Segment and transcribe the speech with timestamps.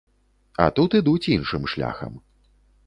[0.65, 2.13] А тут ідуць іншым шляхам.